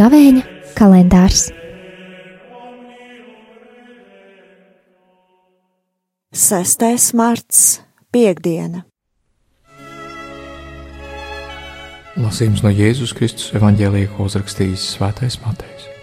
[0.00, 0.42] Gavēņa
[0.78, 1.50] kalendārs.
[6.30, 7.82] Sestais marts,
[8.14, 8.86] piekdiena.
[12.20, 15.99] Lasījums no Jēzus Kristus evanģēlīja, ko uzrakstījis Svētais Matejs.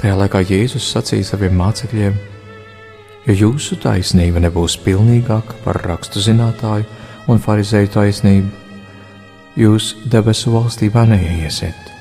[0.00, 2.14] Tajā laikā Jēzus sacīja saviem mācekļiem:
[3.26, 6.86] Ja jūsu taisnība nebūs pilnīgāka par rakstu zinātāju
[7.28, 8.48] un farizēju taisnību,
[9.60, 11.92] jūs debesu valstībā neiesiet.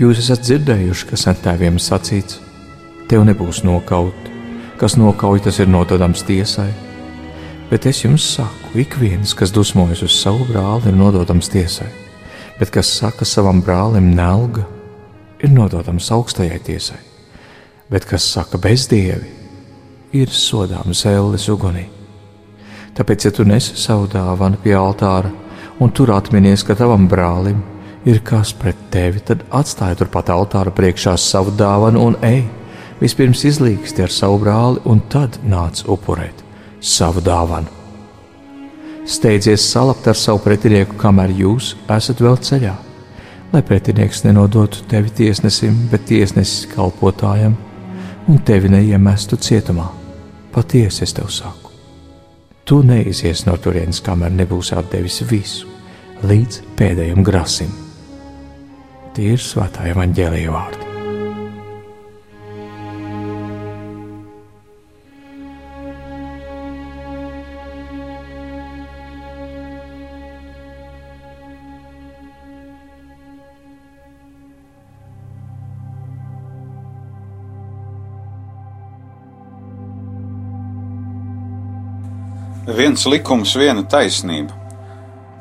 [0.00, 2.40] Jūs esat dzirdējuši, ka sentēviem sacīts:
[3.12, 4.30] Tev nebūs nokaut,
[4.80, 6.70] kas nokauj, tas ir nododams tiesai.
[7.68, 11.92] Bet es jums saku, ik viens, kas dusmojas uz savu brāli, ir nododams tiesai
[12.62, 14.62] bet kas saka savam brālim nelga,
[15.42, 17.00] ir nododams augstajai tiesai,
[17.90, 19.28] bet kas saka bezdievi,
[20.12, 21.88] ir sodāms zēles ugunī.
[22.92, 25.30] Tāpēc, ja tu nesi savu dāvanu pie altāra
[25.80, 27.62] un tur atminies, ka tavam brālim
[28.04, 32.42] ir kas pret tevi, tad atstāj turpat altāra priekšā savu dāvanu un ej.
[33.02, 36.44] Vispirms izlīgsti ar savu brāli, un tad nāc upurēt
[36.78, 37.80] savu dāvanu.
[39.08, 42.76] Steidzies salabt ar savu pretinieku, kamēr jūs esat vēl ceļā,
[43.52, 47.56] lai pretinieks nenodotu tevi tiesnesim, bet tiesnesis kalpotājam,
[48.28, 49.88] un tevi neiemestu cietumā.
[50.52, 51.72] Patiesi es tev saku,
[52.64, 55.68] tu neizies no turienes, kamēr nebūsi atdevis visu,
[56.22, 57.72] līdz pēdējiem grasim.
[59.16, 60.91] Tie ir svētā evaņģēlīja vārdi.
[82.62, 84.54] Viens likums, viena taisnība.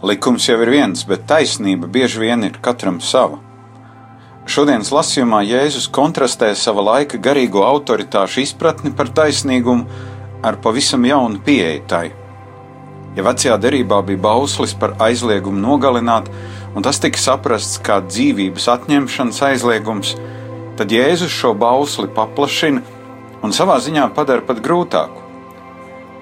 [0.01, 3.37] Likums jau ir viens, bet taisnība bieži vien ir katram sava.
[4.49, 9.85] Šodienas lasījumā Jēzus kontrastē sava laika garīgo autoritāšu izpratni par taisnīgumu
[10.41, 12.07] ar pavisam jaunu pieeju tai.
[13.13, 16.25] Ja vecajā derībā bija bauslis par aizliegumu nogalināt,
[16.73, 20.17] un tas tika saprasts kā dzīvības atņemšanas aizliegums,
[20.73, 22.81] tad Jēzus šo bausli paplašina
[23.45, 25.20] un savā ziņā padara pat grūtāku.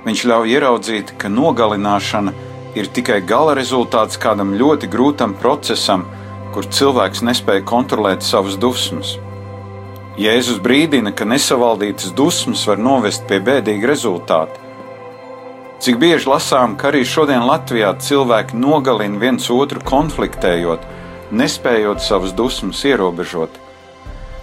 [0.05, 2.33] Viņš ļauj ieraudzīt, ka nogalināšana
[2.79, 6.05] ir tikai gala rezultāts kādam ļoti grūtam procesam,
[6.53, 9.17] kur cilvēks nespēja kontrolēt savas dusmas.
[10.19, 14.65] Jēzus brīdina, ka nesavaldītas dusmas var novest pie bēdīga rezultāta.
[15.79, 20.83] Cik bieži lasām, ka arī šodien Latvijā cilvēki nogalina viens otru konfliktējot,
[21.31, 23.53] nespējot savas dusmas ierobežot.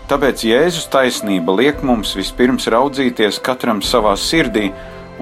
[0.09, 4.71] Tāpēc Jēzus taisnība liek mums vispirms raudzīties katram savā sirdī,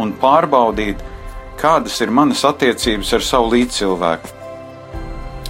[0.00, 1.00] un pārbaudīt,
[1.60, 4.32] kādas ir manas attiecības ar savu līdzcilvēku.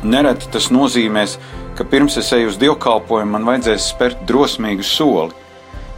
[0.05, 1.38] Nereti tas nozīmēs,
[1.78, 5.32] ka pirms es eju uz dievkalpojumu, man vajadzēs spērt drosmīgu soli,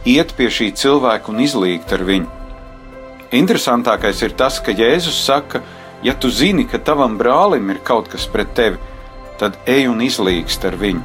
[0.07, 2.29] iet pie šī cilvēka un izlīgt ar viņu.
[3.35, 5.61] Interesantākais ir tas, ka Jēzus saka,
[6.03, 8.79] ja tu zini, ka tavam brālim ir kaut kas pret tevi,
[9.37, 11.03] tad ej un izlīgst ar viņu.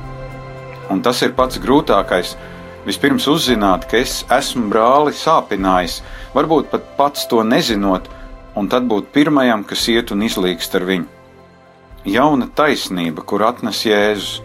[0.92, 2.36] Un tas ir pats grūtākais.
[2.82, 6.00] Vispirms uzzināt, ka es esmu brāli sāpinājis,
[6.34, 8.08] varbūt pat pats to nezinot,
[8.58, 11.06] un tad būt pirmajam, kas iet un izlīgst ar viņu.
[12.10, 14.40] Jauna taisnība, kur atnes Jēzus,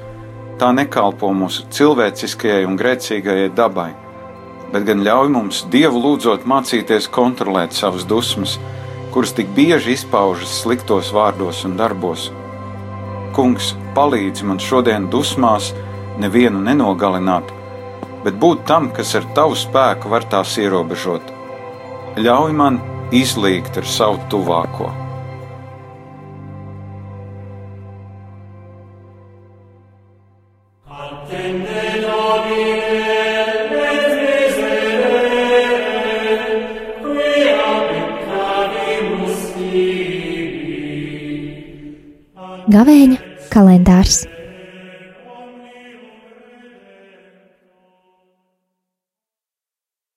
[0.62, 3.90] tā nekalpo mūsu cilvēciskajai un grēcīgajai dabai,
[4.70, 8.60] bet gan ļauj mums Dievu lūdzot mācīties kontrolēt savas dusmas,
[9.14, 12.30] kuras tik bieži izpaužas sliktos vārdos un darbos.
[13.34, 15.74] Kungs, palīdzi man šodien dusmās
[16.22, 17.57] nevienu nenogalināt,
[18.26, 21.38] bet būt tam, kas ar tavu spēku var tās ierobežot
[22.18, 22.80] ļauj man
[23.14, 24.90] izlīgt ar savu tuvāko.
[42.68, 43.18] Gavēņa
[43.54, 44.26] kalendārs